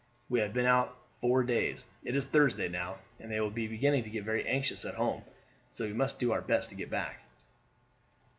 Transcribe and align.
We 0.29 0.39
have 0.39 0.51
been 0.51 0.65
out 0.65 0.97
four 1.19 1.43
days. 1.43 1.85
It 2.03 2.15
is 2.15 2.25
Thursday 2.25 2.67
now, 2.67 2.97
and 3.19 3.29
they 3.31 3.39
will 3.39 3.51
be 3.51 3.67
beginning 3.67 4.01
to 4.01 4.09
get 4.09 4.23
very 4.23 4.43
anxious 4.47 4.83
at 4.83 4.95
home, 4.95 5.21
so 5.69 5.85
we 5.85 5.93
must 5.93 6.19
do 6.19 6.31
our 6.31 6.41
best 6.41 6.71
to 6.71 6.75
get 6.75 6.89
back." 6.89 7.19